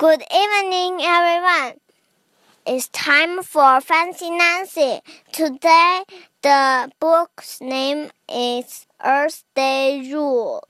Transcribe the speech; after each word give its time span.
Good 0.00 0.24
evening, 0.34 1.02
everyone. 1.02 1.74
It's 2.64 2.88
time 2.88 3.42
for 3.42 3.82
Fancy 3.82 4.30
Nancy. 4.30 5.00
Today, 5.30 6.04
the 6.40 6.90
book's 6.98 7.60
name 7.60 8.10
is 8.26 8.86
Earth 9.04 9.44
Day 9.54 10.10
Rule. 10.10 10.66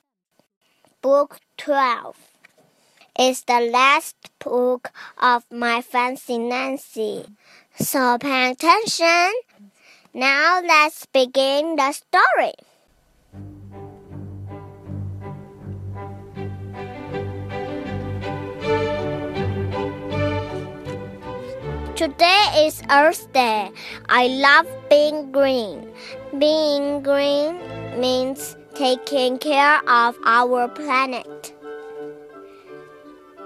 Book 1.01 1.39
12. 1.59 2.17
It's 3.17 3.43
the 3.43 3.61
last 3.61 4.17
book 4.41 4.91
of 5.17 5.45
my 5.49 5.81
Fancy 5.81 6.37
Nancy. 6.37 7.25
So 7.79 8.19
pay 8.19 8.51
attention. 8.51 9.31
Now 10.13 10.61
let's 10.61 11.07
begin 11.07 11.77
the 11.77 11.93
story. 11.93 12.55
Today 22.01 22.65
is 22.65 22.81
Earth 22.91 23.31
Day. 23.35 23.71
I 24.09 24.29
love 24.29 24.67
being 24.89 25.31
green. 25.33 25.93
Being 26.39 27.03
green 27.03 27.61
means 28.01 28.57
taking 28.75 29.37
care 29.37 29.87
of 29.87 30.17
our 30.25 30.67
planet. 30.69 31.53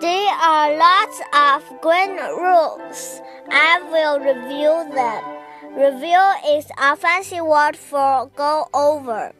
There 0.01 0.35
are 0.39 0.71
lots 0.71 1.19
of 1.35 1.81
green 1.83 2.15
rules. 2.15 3.21
I 3.51 3.83
will 3.91 4.21
review 4.21 4.87
them. 4.95 5.25
Review 5.75 6.23
is 6.55 6.71
a 6.79 6.95
fancy 6.95 7.41
word 7.41 7.77
for 7.77 8.31
go 8.37 8.69
over. 8.73 9.33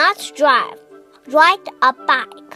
Not 0.00 0.32
drive. 0.34 0.80
Ride 1.28 1.68
a 1.82 1.92
bike. 1.92 2.52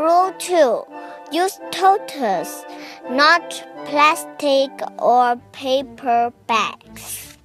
Rule 0.00 0.32
2 0.38 0.84
Use 1.32 1.58
totes, 1.72 2.64
not 3.10 3.46
plastic 3.84 4.70
or 5.00 5.34
paper 5.50 6.32
bags. 6.46 7.36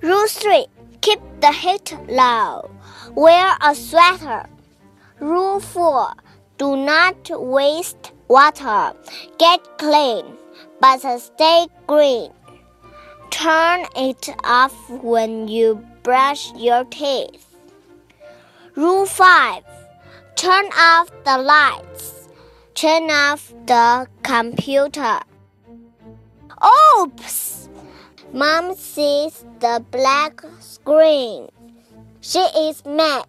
Rule 0.00 0.28
3 0.28 0.66
Keep 1.00 1.22
the 1.40 1.52
heat 1.62 1.88
low. 2.08 2.70
Wear 3.16 3.56
a 3.60 3.74
sweater. 3.74 4.44
Rule 5.18 5.58
4 5.58 6.12
Do 6.58 6.76
not 6.76 7.18
waste 7.56 8.12
water. 8.28 8.92
Get 9.38 9.60
clean, 9.78 10.24
but 10.80 11.00
stay 11.18 11.66
green. 11.88 12.30
Turn 13.30 13.80
it 13.96 14.28
off 14.44 14.76
when 15.02 15.48
you 15.48 15.84
brush 16.04 16.52
your 16.54 16.84
teeth. 16.84 17.53
Rule 18.76 19.06
5 19.06 19.62
Turn 20.34 20.66
off 20.76 21.08
the 21.24 21.38
lights. 21.38 22.28
Turn 22.74 23.08
off 23.08 23.54
the 23.66 24.08
computer. 24.24 25.20
Oops! 26.98 27.68
Mom 28.32 28.74
sees 28.74 29.44
the 29.60 29.84
black 29.92 30.42
screen. 30.58 31.50
She 32.20 32.40
is 32.40 32.84
mad. 32.84 33.28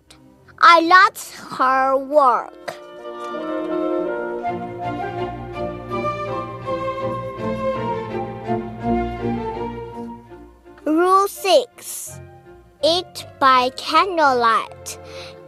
I 0.57 0.79
lost 0.81 1.35
her 1.35 1.95
work. 1.95 2.75
Rule 10.85 11.27
6 11.27 12.19
Eat 12.83 13.25
by 13.39 13.69
candlelight. 13.77 14.99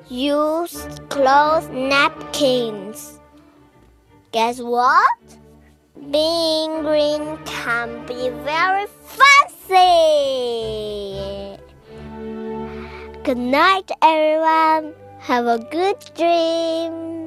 Use 0.09 0.87
cloth 1.09 1.69
napkins. 1.69 3.19
Guess 4.31 4.61
what? 4.61 5.19
Being 6.11 6.81
green 6.81 7.37
can 7.43 8.05
be 8.05 8.29
very 8.29 8.85
fancy. 9.03 9.75
Good 13.23 13.37
night, 13.37 13.91
everyone. 14.01 14.93
Have 15.19 15.45
a 15.45 15.59
good 15.71 15.97
dream. 16.15 17.26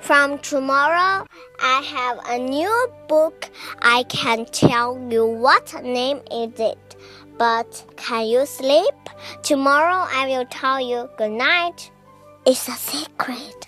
From 0.00 0.38
tomorrow, 0.38 1.26
I 1.60 1.80
have 1.82 2.18
a 2.26 2.38
new 2.38 2.88
book. 3.08 3.50
I 3.82 4.04
can 4.04 4.46
tell 4.46 4.98
you 5.10 5.26
what 5.26 5.74
name 5.82 6.20
is 6.30 6.58
it. 6.58 6.96
But 7.38 7.84
can 7.96 8.26
you 8.26 8.46
sleep? 8.46 8.94
Tomorrow 9.42 10.06
I 10.10 10.26
will 10.26 10.46
tell 10.46 10.80
you 10.80 11.08
good 11.16 11.32
night. 11.32 11.90
It's 12.44 12.66
a 12.68 12.72
secret. 12.72 13.67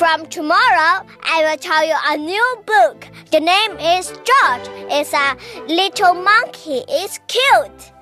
From 0.00 0.24
tomorrow, 0.28 1.04
I 1.24 1.44
will 1.44 1.58
tell 1.58 1.84
you 1.86 1.94
a 2.08 2.16
new 2.16 2.62
book. 2.64 3.06
The 3.32 3.38
name 3.38 3.72
is 3.72 4.08
George. 4.08 4.66
It's 4.90 5.12
a 5.12 5.36
little 5.68 6.14
monkey. 6.14 6.84
It's 6.88 7.20
cute. 7.28 7.92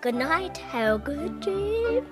Good 0.00 0.16
night. 0.16 0.58
Have 0.58 0.96
a 0.96 0.98
good 0.98 1.38
dream. 1.38 2.04